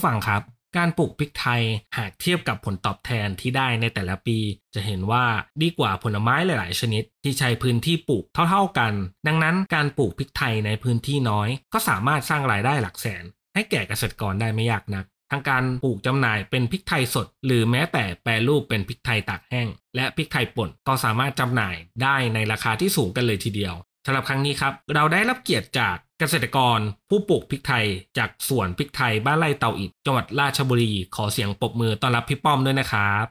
[0.00, 0.42] ผู้ฟังครับ
[0.78, 1.62] การปลูกพริกไทย
[1.98, 4.38] หากเทียบกับผลตอบแทนที่ได้ในแต่ละปี
[4.74, 5.24] จะเห็นว่า
[5.62, 8.92] ดีกว่าผลไม้หลาย ๆ ชนิด ที่ใช้พื้นที่ปลูกเท่า ๆ กัน
[9.26, 23.74] ดังนั้นการปลูกพริกไทยในพื้นที่น้อย ก็สามารถสร้างรายได้หลักแสน ให้แก่เกษตรกรได้ไม่ยากนักทางการปลูกจำหน่ายเป็นพริกไทยสด หรือแม้แต่แปรรูปเป็นพริกไทยตากแห้ง และพริกไทยป่นก็สามารถจำหน่ายได้ในราคาที่สูงกันเลยทีเดียว
[24.06, 27.86] สำหรับครั้งนี้ครับ เราได้รับเกียรติจาก เกษตรกรผู้ปลูกพริกไทย
[28.18, 33.26] จากสวนพริกไทยบ้านไร่เตาอิดจังหวัดราชบุรี ขอเสียงปรบมือต้อนรับพี่ป้อมด้วยนะครับ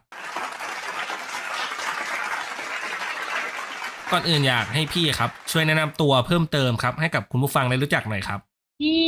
[4.11, 8.39] ก่อนอื่นอยากให้พี่ครับ ช่วยแนะนำตัวเพิ่มเติมครับ ให้กับคุณผู้ฟังได้รู้จักหน่อยครับ
[8.81, 9.05] ที่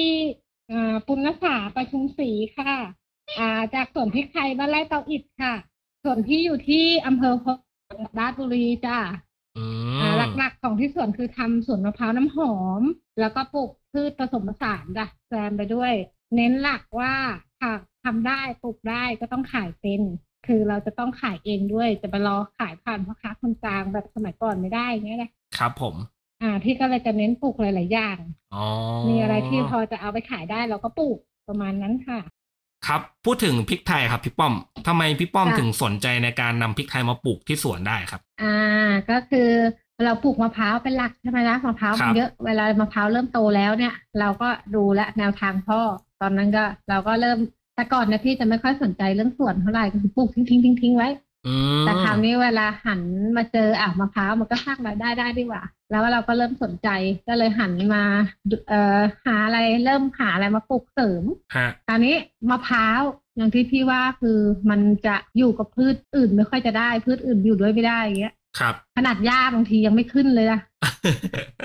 [0.72, 2.74] อ่าปุณณสาประชุมศรีค่ะ
[3.40, 5.54] อ่าจากสวนพริกไทยบ้านไร่เตาอิดค่ะ
[6.04, 7.58] ส่วนที่อยู่ที่อำเภอพบ
[8.20, 8.98] ราชบุรีจ้า
[9.58, 9.66] อื
[10.00, 12.82] อ่าม หลักๆของที่สวนคือทำสวนมะพร้าวน้ำหอม
[13.20, 15.94] แล้วก็ปลูกพืชผสมผสานจ้ะแซมไปด้วย
[16.36, 17.14] เน้นหลักว่า
[17.64, 20.02] หากทำได้ปลูกได้ก็ต้องขายเป็น
[20.48, 25.96] คือเราจะต้องขายเองด้วยจะไปรอขายผ่านพ่อค้าคนกลางแบบสมัยก่อนไม่ได้เงี้ยนะครับผม
[26.42, 28.18] อ่าพี่ก็เลยจะเน้นปลูกหลายๆอย่าง
[28.54, 28.66] อ๋อ
[29.10, 32.20] มีอะไรที่พอจะเอาไปขายได้เราก็ปลูกประมาณนั้นค่ะ
[32.88, 34.54] ครับพูดถึงพริกไทยครับพี่ป้อม
[34.88, 38.58] ทำไมพี่ป้อมจ้ะถึงสนใจในการนำพริกไทยมาปลูกที่สวนได้ครับ อ่า
[39.10, 39.50] ก็คือ
[40.06, 45.80] เราปลูกมะพร้าวเป็นหลักใช่ไหมล่ะมะพร้าวครัมันบเยอะเวลามะพร้าวเริ่มโตแล้วเนี่ย เราก็ดูแลวแนวทางพ่อ
[46.22, 47.38] ตอนนั้นก็ เราก็เริ่ม
[47.76, 51.10] แต่ก่อนเนี่ยพี่จะไม่ค่อยสนใจเรื่องสวนเท่าไหร่ก็คือปลูกทิ้งทิ้งทิ้งทิ้งไว้
[51.48, 53.02] อืมแต่คราวนี้เวลาหัน
[53.38, 56.90] มาเจออะมะพร้าวมันก็สร้างรายได้ได้ดีกว่า แล้วเราก็เริ่มสนใจ
[57.28, 58.04] ก็เลยหันมา
[58.50, 61.24] ดูเอ่อหาอะไรเริ่มหาอะไรมาปลูกเสริม
[61.56, 62.16] ฮะคราวนี้
[62.50, 63.02] มะพร้าว
[63.36, 64.40] อย่างที่พี่ว่าคือ
[64.70, 70.60] มันจะอยู่กับพืชอื่นไม่ค่อยจะได้ พืชอื่นอยู่ด้วยไม่ได้อย่างเงี้ย ครับ ขนาดหญ้าบางทียังไม่ขึ้นเลยนะ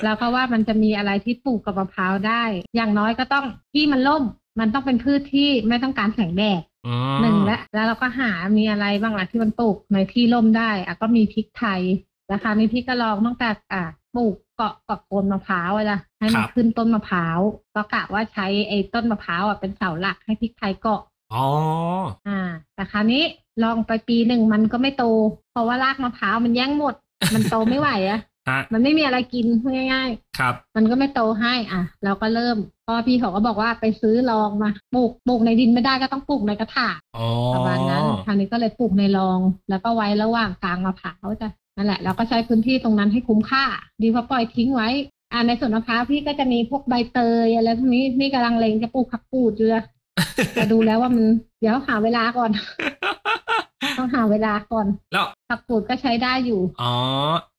[0.05, 2.43] แล้วก็ว่ามันจะมีอะไรที่ปลูกกับมะพร้าวได้
[2.77, 4.23] อย่างน้อยก็ต้องที่มันล่ม
[4.61, 11.81] มันต้องเป็นพืชที่ไม่ต้องการแสงแดดอืมหนึ่งและแล้วเราก็หามีอะไรบ้างล่ะที่มันปลูกในที่ร่มได้อะก็มีพริกไทย
[12.33, 13.83] ราคานี้พี่ก็ลองตั้งแต่อะ
[14.15, 17.39] ปลูกเกาะกับโคนมะพร้าวอะนะให้มันขึ้นต้นมะพร้าว
[17.75, 21.03] ก็กะว่าใช้ไอ้ต้นมะพร้าวอะเป็นเสาหลักให้พริกไทยเกาะ
[21.35, 21.47] อ๋อ
[22.29, 22.41] อ่า
[22.75, 23.23] แต่คราวนี้
[23.63, 25.05] ลองไปปีหนึ่งมันก็ไม่โต
[25.53, 26.95] เพราะว่ารากมะพร้าวมันแย่งหมด
[27.35, 39.39] มันโตไม่ไหวอะฮะมันไม่มีอะไรกินพูดง่าย ครับ ๆ มันก็ไม่โตให้อะ เราก็เริ่มพ่อพี่เขาก็บอกว่าไปซื้อลองมาปลูกปลูกในดินไม่ได้ก็ต้องปลูกในกระถางอ๋อประมาณนั้นคราวนี้ก็เลยปลูกในรอง
[39.71, 43.65] แล้วก็ไว้ระหว่างกลางมะพร้าวจ้ะนั่นแหละเราก็ใช้พื้นที่ตรงนั้นให้คุ้มค่า
[44.03, 44.89] ดีกว่าปล่อยทิ้งไว้
[45.33, 49.85] อ่าในสวนมะพร้าวพี่ก็จะมีพวกใบเตยอะไรพวกนี้นี่กำลังเลงจะปลูกผักกูดอยู่เลย
[50.55, 51.27] แต่ดูแล้วว่ามัน
[51.61, 52.51] เดี๋ยวหาเวลาก่อน
[53.99, 56.93] ต้องหาเวลาก่อน แล้วผักกูดก็ใช้ได้อยู่ อ๋อ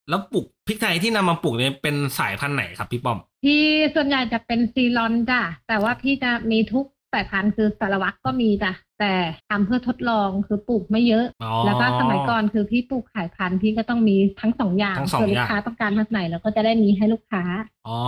[0.08, 3.62] แล้วปลูกพริกไทยที่นำมาปลูกเนี่ยเป็นสายพันธุ์ไหนครับพี่ป้อม ที่
[3.94, 9.12] ส่วนใหญ่จะเป็นซีรอนจ้ะ แต่ว่าพี่จะมีทุกสายพันธุ์คือสารวัตรก็มีจ้ะ แต่
[9.48, 17.42] ทำเพื่อทดลองคือปลูกไม่เยอะอ๋อแล้วก็สมัยก่อนคือพี่ปลูกขายพันธุ์พี่ก็ต้องมีทั้งสองอย่างทั้งสองเผื่อลูอย่ากงค้าต้องการแบบไหนเราก็จะได้มีให้ลูกค้า
[17.88, 18.00] อ๋อ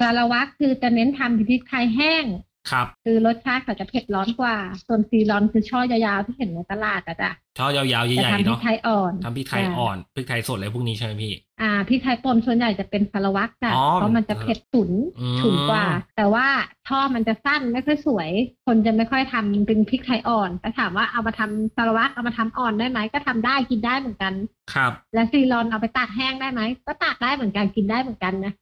[0.00, 2.24] สารวัตรคือจะเน้นทำพริกไทยแห้ง
[2.70, 4.56] ครับ คือรสชาติเขาจะเผ็ดร้อนกว่า
[4.86, 14.90] ส่วนซีรอนคือช่อยาวๆที่เห็นในตลาดอะจ้ะช่อยาวๆจะใหญ่ๆทำพริเนาะกไทยอ่อนทำพริกไทยอ่อนพริกไทยสดอะไรพวกนี้ใช่ไหมพี่อ่าพริกไทยป่นส่วนใหญ่จะเป็นสารวัตรจ้ะอ๋อเพราะมันจะเผ็ดฉุน
[15.20, 15.84] อืมฉุนกว่า
[16.16, 16.46] แต่ว่า
[16.88, 18.30] ช่อมันจะสั้นไม่ค่อยสวย
[18.66, 24.32] คนจะไม่ค่อยทำเป็นพริกไทยอ่อนแต่ถามว่าเอามาทำสารวัตรเอามาทำอ่อนได้ไหมก็ทำได้กินได้เหมือนกัน
[24.74, 28.52] ครับ และซีรอนเอาไปตากแห้งได้ไหมก็ตากได้เหมือนกันกินได้เหมือนกันนะ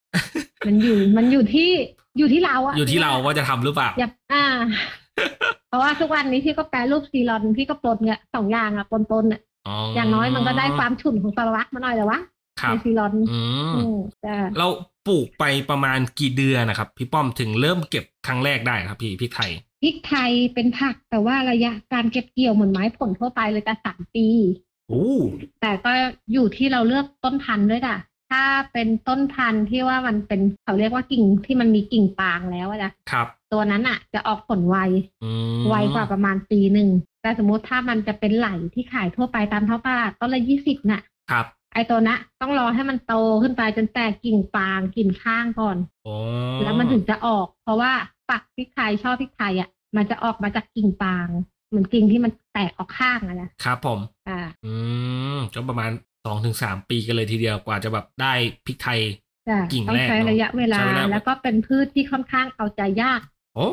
[0.67, 1.71] มันอยู่มันอยู่ที่
[2.21, 4.45] อยู่ที่เราอะอยู่ที่เราว่าจะทำหรือเปล่าอย่าอ่า
[5.69, 12.21] เพราะว่าทุกวันนี้พี่ก็แปรรูปซีรอนพี่ก็ปนเนี่ยสองอย่างอะปนๆอะอ๋อออย่างน้อยมันก็ได้ความฉุนของสารวัตรมาหน่อยแต่วะ
[12.61, 13.41] ครัในบซีรอนอื
[13.71, 14.67] มอืมจ้ะเรา
[15.09, 19.51] ปลูกไปประมาณกี่เดือนนะครับ พี่ป้อมถึงเริ่มเก็บครั้งแรกได้ครับพี่พริกไทย
[19.83, 24.27] พริกไทยเป็นผักแต่ว่าระยะการเก็บเกี่ยวเหมือนไม้ผลทั่วไปเลยจะสามปี
[24.89, 25.09] โอ้
[25.61, 25.93] แต่ก็
[26.33, 27.97] อยู่ที่เราเลือกต้นพันธุ์ด้วยจ้ะ
[28.31, 34.77] ถ้าเป็นต้นพันธุ์ที่ว่ามันเป็นเขาเรียกว่ากิ่งที่มันมีกิ่งปางแล้วอะจ้ะครับ ตัวนั้นอะ จะออกผลไว
[35.25, 35.31] อื
[35.61, 36.89] มไวกว่าประมาณปีหนึ่ง
[37.23, 46.15] แต่สมมติถ้ามันจะเป็นไหลที่ขายทั่วไปตามท้องตลาดต้นละยี่สิบน่ะ ครับ ไอตัวนะต้องรอให้มันโตขึ้นไปจนแตกกิ่งปางกิ่งข้างก่อนโอ้
[46.63, 47.93] แล้วมันถึงจะออก เพราะว่า
[48.29, 51.29] ฝักพริกไทยชอบพริกไทยอะ มันจะออกมาจากกิ่งปาง
[51.69, 53.99] เหมือนกิ่งที่มันแตกออกข้างอะนะครับผม
[54.29, 54.75] อ่า อื
[55.37, 55.91] มก็ประมาณ
[56.25, 58.33] สองถึงสามปีกันเลยทีเดียวกว่าจะแบบได้
[58.67, 59.01] พริกไทย
[59.49, 63.21] จ้ะกิ่งต้องแรกใช้เนอะระยะเวลาใช้เวลา แล้วก็เป็นพืชที่ค่อนข้างเอาใจยาก
[63.57, 63.69] โอ้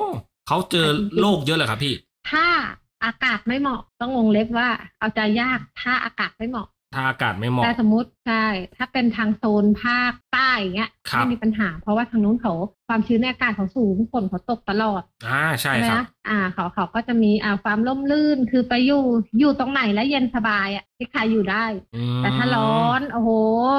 [0.48, 1.94] เขาเจอจริงๆโรคเยอะเลยครับพี่
[2.32, 2.46] ถ้า
[3.06, 8.46] อากาศไม่เหมาะต้องวงเล็บว่าเอาใจยาก ถ้าอากาศไม่เหมาะ ถ้าอากาศไม่เหมาะ แต่สมมติใช่
[8.76, 12.54] ถ้าเป็นทางโซนภาคใต้อย่างเงี้ยครับ ไม่มีปัญหา เพราะว่าทางนู้นเขา
[12.88, 19.04] ความชื้นในอากาศเขาสูงฝนเขาตกตลอดอ่าใช่ไหมครับ นะอ่าเขาเขาก็จะมีอ่าความร่มรื่นคือไปอยู่
[19.40, 23.30] อยู่ตรงไหนแล้วเย็นสบายอะที่ใครอยู่ได้ อืม แต่ถ้าร้อนโอ้โห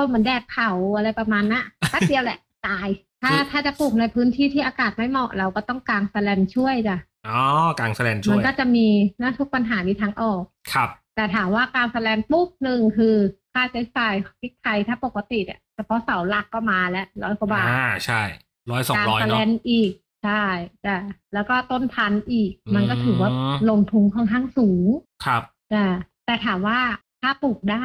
[0.07, 2.89] เหมันแดดเผาอะไรประมาณนั้นแป๊บเดียวแหละ ตาย
[3.23, 6.97] ถ้าคือ ถ้าจะปลูกในพื้นที่ที่อากาศไม่เหมาะเราก็ต้องกางแสแลนช่วยจ้ะ
[7.29, 7.41] อ๋อ
[7.79, 8.87] กลางแสลนช่มัวยก็จะมี
[9.23, 13.17] นะทุกปัญหามีทางออก ครับ แต่ถามว่าการแสแลนปุ๊บหนึ่งคือ
[13.53, 18.23] ค่าใช้จ่ายพริกไทยถ้าปกติเนี่ยเฉพาะเสาหลักก็มาแล้วร้อยกว่าบาทอ่าใช่
[18.71, 19.93] ร้อยสองการร้อยแสแลเนาะนอีก
[20.25, 20.43] ใช่
[20.87, 20.97] จ้ะ
[21.35, 23.31] แล้วก็ต้นพันธุ์อีกอืมมันก็ถือว่า
[23.71, 24.87] ลงทุนค่อนข้างสูง
[25.25, 25.43] ครับ
[25.73, 25.85] จ้ะ
[26.27, 26.79] แต่ถามว่า
[27.21, 27.85] ถ้าปลูกได้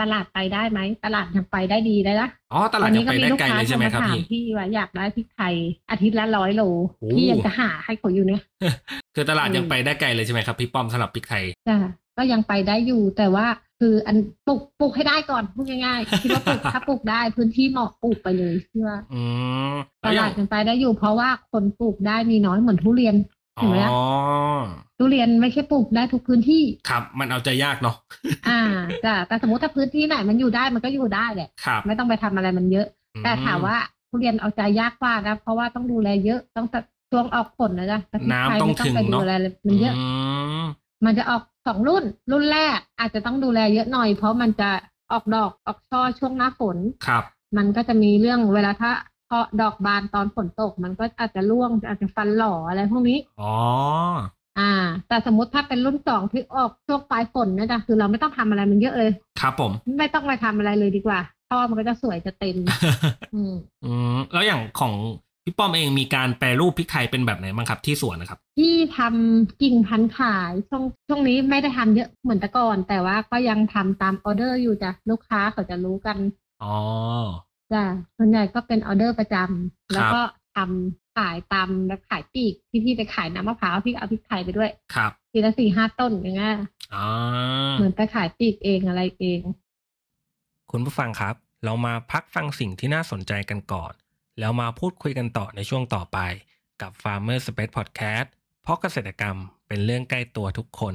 [0.00, 5.54] ตลาดไปได้ไหม ตลาดยังไปได้ดีเลยนะอ๋อตลาดยังไปได้ไกลเลยใช่ไหมครับวันพี่นี้ก็มีลูกค้าโทรมาถามพี่ว่าอยากได้พริกไทย
[5.90, 6.62] อาทิตย์ละร้อยโล
[7.00, 8.42] โอ้พี่ยังจะหาให้เขาอยู่เนี่ย
[9.14, 11.76] คือตลาดอืมยังไปได้ไกลเลยใช่ไหมครับพี่ป้อมสำหรับพริกไทยจ้ะ
[12.16, 13.46] ก็ยังไปได้อยู่แต่ว่า
[13.80, 14.16] คืออัน
[14.46, 19.22] ปลูกปลูกให้ได้ก่อนพูดง่ายๆคิดว่าปลูกถ้าปลูกได้พื้นที่เหมาะปลูกไปเลยเชื่ออื
[19.72, 19.74] ม
[20.04, 23.14] ตลาดยังไปได้อยู่เพราะว่าคนปลูกได้มีน้อยเหมือนทุเรียน
[23.60, 23.96] อ๋เห็นไหมล่ะอ
[24.98, 27.96] ทุเรียนไม่ใช่ปลูกได้ทุกพื้นที่ ครับ มันเอาใจยากเนาะ
[28.48, 28.60] อ่า
[29.04, 33.76] จ้ะแต่สมมติถ้าพื้นที่ไหนมันอยู่ได้มันก็อยู่ได้แหละครับไม่ต้องไปทำอะไรมันเยอะอืแต่ถามว่า
[34.08, 36.66] ทุเรียนเอาใจยากกว่านะเพราะว่าต้องดูแลเยอะต้อง
[37.10, 39.32] ช่วงออกผลนะจ๊ะแต่พริกไทยน้ำต้องไม่ต้อถึงงไปดูเนาะแล
[39.66, 39.94] มันเยอะ
[40.60, 40.64] ม
[41.04, 44.70] มันจะออกสองรุ่น รุ่นแรกอาจจะต้องดูแลเยอะหน่อย เพราะมันจะ
[45.12, 47.24] ออกดอกออกช่อช่วงหน้าฝนครับ
[47.56, 53.54] มันก็จะมีเรื่องเวลาถ้าเพาะดอกบานตอนฝนตกมันก็อาจจะร่วงอาจจะฟันหล่ออะไรพวกนี้ อ๋อ
[54.58, 54.72] อ่า
[55.08, 59.10] แต่สมมติถ้าเป็นรุ่นสองที่ออกช่วงปลายฝนนะจ๊ะคือเราไม่ต้องทำอะไรมันเยอะเลย
[59.40, 61.18] ครับผม ไม่ต้องไปทำอะไรเลยดีกว่า
[61.48, 62.56] ช่อมันก็จะสวยจะเต็ม
[63.34, 63.54] อืม
[63.84, 64.92] อืมแล้วอย่างของ
[65.44, 76.16] พี่ป้อมเองมีการแปรรูปพริกไทยเป็นแบบไหนบ้างครับที่สวนนะครับ ที่ทำกิ่งพันธุ์ขายช่วงช่วงนี้ไม่ได้ทำเยอะเหมือนแต่ก่อน แต่ว่าก็ยังทำตามออเดอร์อยู่จ้ะลูกค้าเขาจะรู้กัน
[76.62, 76.76] อ๋อ
[77.72, 77.84] จ้ะ
[78.16, 80.22] ส่วนใหญ่ก็เป็นออเดอร์ประจำแล้วครับก็
[80.56, 86.56] ทำขายตามแบบขายปลีกที่พี่ไปขายน้ำมะพร้าวพี่เอาพริกไทยไปด้วยครับทีละสี่ห้าต้นอย่างเงี้ย
[86.94, 87.06] อ๋อ
[87.78, 89.40] เหมือนไปขายปลีกเองอะไรเอง
[90.70, 91.34] คุณผู้ฟังครับ
[91.64, 93.92] เรามาพักฟังสิ่งที่น่าสนใจกันก่อน
[94.38, 96.18] แล้วมาพูดคุยกันต่อในช่วงต่อไป
[96.82, 98.28] กับ Farmer Space Podcast
[98.62, 99.36] เพราะเกษตรกรรม
[99.68, 100.94] เป็นเรื่องใกล้ตัวทุกคน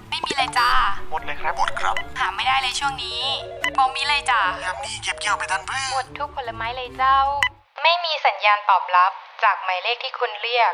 [0.41, 0.73] เลยจ้า
[1.09, 3.21] หมดเลยครับ หมดครับ หาไม่ได้เลยช่วงนี้
[3.77, 7.17] มองมีเลยจ้ายามนี้เก็บเกี่ยวไปทันเพื่หมอดทุกผลไม้เลยเจ้า
[7.83, 9.11] ไม่มีสัญญาณตอบรับ
[9.43, 10.73] จากหมายเลขที่คุณเรียก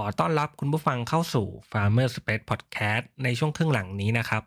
[0.00, 4.42] ขอต้อนรับคุณผู้ฟังเข้าสู่ Farmer Space Podcast ในช่วงครึ่งหลังนี้นะครับ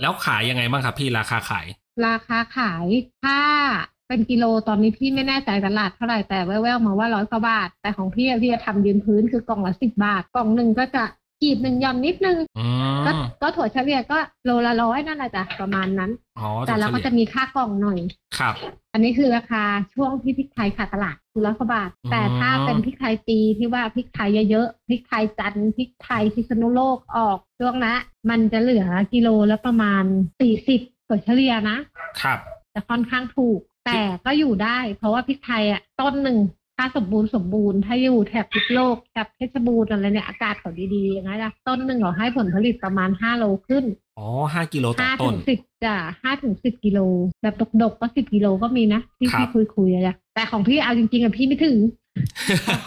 [0.00, 1.66] แล้วขายยังไงบ้างครับพี่ราคาขาย
[2.06, 2.86] ราคาขาย
[3.24, 3.40] ถ้า
[4.08, 11.04] เป็นกิโลตอนนี้พี่ไม่แน่ใจตลาดเท่าไหร่แต่แว่วๆมาว่าร้อยกว่าบาท แต่ของพี่อะพี่จะทำยืนพื้นคือกล่องละสิบบาท กล่องหนึ่งก็จะ
[11.40, 12.66] ขีดหนึ่งหย่อนนิดนึงอื
[13.06, 17.98] ก็มก็ถั่วเฉลี่ยก็โลละร้อยนั่นแหละจ้ะประมาณนั้น อ๋อแต่เราก็จะมีค่ากล่องหน่อย
[18.38, 18.54] ครับ
[18.92, 19.62] อันนี้คือราคา
[19.94, 27.94] ช่วงที่พริกไทยขาดตลาดคือร้อยกว่าบาทอืมแต่ถ้าเป็นพริกไทยปีที่ว่าพริกไทยเยอะๆพริกไทยจันทร์พริกไทยพิษณุโลกออกช่วงนะ
[28.30, 30.04] มันจะเหลือกิโลละประมาณ
[30.40, 31.76] สี่สิบถั่วเฉลี่ยนะ
[32.22, 32.38] ครับ
[32.74, 36.38] จะค่อนข้างถูก แต่ก็อยู่ได้ เพราะว่าพริกไทยอะต้นหนึ่ง
[36.76, 43.84] ถ้าสมบูรณ์สมบูรณ์ถ้าอยู่แถบพิษโลกแถบเพชรบูรณ์อะไรเนี่ยอากาศเขาดีๆอย่างนั้นนะต้นหนึ่งเราให้ผลผลิตประมาณห้าโลขึ้น
[44.18, 46.98] อ๋อห้ากิโลต่อห้าต้ถึนงสิบจ้ะห้าถึงสิบกิโล
[47.42, 51.76] แบบดกๆก็สิบกิโลก็มีนะที่ครับพี่คุยคุยๆอะจ้ะแต่ของพี่เอาจริงๆอะพี่ไม่ถึง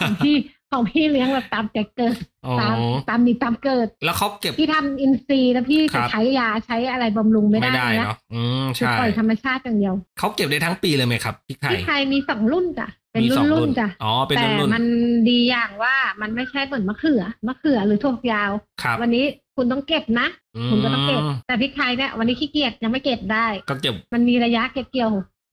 [0.00, 0.34] ของพี่
[0.72, 2.14] ของพี่เลี้ยงแบบตามใจเกิด
[2.46, 2.74] อ๋อตาม
[3.08, 14.84] ตามมีตามเกิด แล้วเขาเก็บพี่ทำอินทรีย์แล้วพี่ครัจะบใช้ยาใช้อะไรบำรุงไม่ไม่ได้ได้นะเนาะอืมคือใช่ปล่อยธรรมชาติอย่างเดียวเขาเก็บได้ทั้งปีเลยไหมครับพริกไทพี่ยไทยมีสองรุ่นจ้ะเป็นมีสองรุ่นๆจ้ะอ๋อเป็นแต่รุ่นมัน
[15.28, 19.24] ดีอย่างว่ามันไม่ใช่เหมือนมะเขือมะเขือหรือถั่วฝักยาวๆครับวันนี้
[19.56, 20.26] คุณต้องเก็บนะ
[20.70, 25.10] คุณก็ต้องเก็บมแต่พริกไทยเนี่ยวันนี้ขี้เกียจยังไม่เก็บได้ ก็เก็บมันมีระยะเก็บเกี่ยว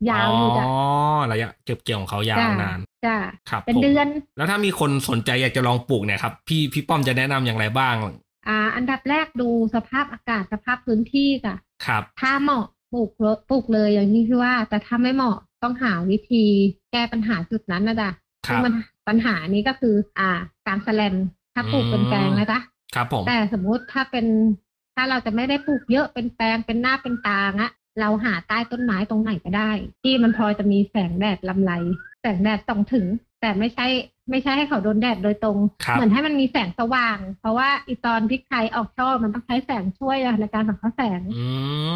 [0.09, 0.75] ยาวอยู่จ้ะอ๋อ
[1.31, 3.15] ระยะเก็บเกี่ยวของเขายาวจ้ะนาน จ้ะ
[3.49, 7.95] ครับเป็นผมเดือน แล้วถ้ามีคนสนใจอยากจะลองปลูกเนี่ยครับพี่พี่ป้อมจะแนะนำอย่างไรบ้าง
[8.47, 16.43] อ่า อันดับแรกดูสภาพอากาศสภาพพื้นที่จ้ะครับ ถ้าเหมาะปลูกเลยปลูกเลยอย่างที่พี่ว่า แต่ถ้าไม่เหมาะต้องหาวิธี
[16.91, 18.09] แก้ปัญหาจุดนั้นนะจ๊ะ
[18.47, 18.73] ครัซึ่บงมัน
[19.07, 20.29] ปัญหานี้ก็คือ อ่า
[20.67, 21.15] การแสลน
[21.53, 22.59] ถ้าปลูกเป็นแปลงนะจ๊ะ
[22.95, 24.25] ครับผมแต่สมมุติถ้าเป็น
[24.95, 29.71] ถ้าเราจะไม่ได้ปลูกเยอะเป็นแปลงเป็นหน้าเป็นตางอะเราหาใต้ต้นไม้ตรงไหนก็ได้
[30.03, 31.71] ที่มันพอจะมีแสงแดดลำไร
[32.16, 33.05] แสงแดดส่องถึง
[33.41, 33.85] แต่ไม่ใช่
[34.29, 41.45] ไม่ใช่ให้เขาโดนแดดโดยตรงครับเหมือนให้มันมีแสงสว่าง เพราะว่าอีตอนพริกไทยออกช่อมันต้องใช้แสงช่วยอะในการสังเคราะห์แสงอื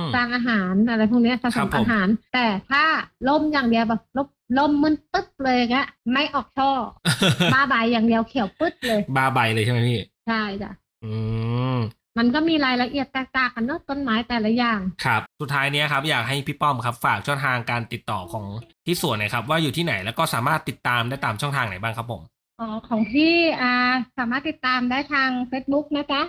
[0.01, 2.83] มสร้างอาหารอะไรพวกเนี้ยผคสรับมผมอาหาร แต่ถ้า
[3.29, 6.71] ล่มอย่างเดียวแบบล่มล่มมึนตึ๊บเลยเงี้ยไม่ออกช่อ
[7.53, 10.71] บ้าใบอย่างเดียวเขียวปึ๊ดเลยบาใบเลยใช่ไหมพี่ ใช่จ้ะ
[11.03, 11.13] อื
[11.75, 11.77] ม
[12.23, 18.45] มันก็มีรายละเอียดแตกต่างกันเนอะต้นไม้แต่ละอย่าง ครับ สุดท้ายเนี้ยครับอยากให้พี่ป้อมครับฝากช่องทางการติดต่อของ
[18.85, 22.21] ที่สวนหนะครับ ว่าอยู่ที่ไหนแล้วก็สามารถติดตามได้ตามช่องทางไหนบ้างครับผม
[22.59, 23.73] อ๋อของพี่อ่า
[24.17, 26.21] สามารถติดตามได้ทาง Facebook นะจ๊ะ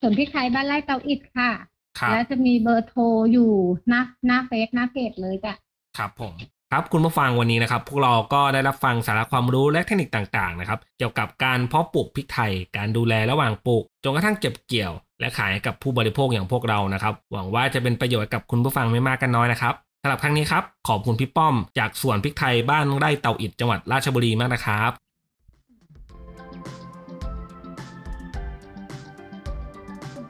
[0.00, 1.50] ส่วนพี่ไทยบ้านไร่เตาอิดค่ะ
[1.98, 3.02] ครับแล้วจะมีเบอร์โทร
[3.32, 3.52] อยู่
[3.88, 5.52] หน้าหน้าเฟซหน้าเพจเลยจ้ะ
[5.98, 6.34] ครับผม
[6.72, 24.92] ครับคุณผู้ฟังวันนี้นะครับ พวกเราก็ได้รับฟังสาระความรู้และเทคนิคต่างๆนะครับ เกี่ยวกับการเพาะปลูกพริกไทย การดูแลระหว่างปลูกจนกระทั่งเก็บเกี่ยว และขายให้กับผู้บริโภคอย่างพวกเรานะครับ หวังว่าจะเป็นประโยชน์กับคุณผู้ฟังไม่มากกันน้อยนะครับสำหรับครั้งนี้ครับ ขอบคุณพี่ป้อม จากสวนพริกไทยบ้านไร่เตาอิดจังหวัดราชบุรีมากนะครับ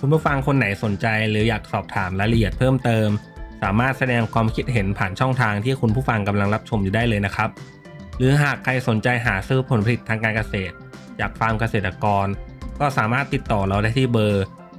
[0.00, 3.08] คุณผู้ฟังคนไหนสนใจหรืออยากสอบถามรายละเอียดเพิ่มเติม
[3.62, 7.50] สามารถแสดงความคิดเห็นผ่านช่องทางที่คุณผู้ฟังกำลังรับชมอยู่ได้เลยนะครับ
[8.18, 10.74] หรือหากใครสนใจหาซื้อผลผลิตทางการเกษตร
[11.20, 12.26] จากฟาร์มเกษตรกร
[12.80, 14.44] ก็สามารถติดต่อเราได้ที่เบอร์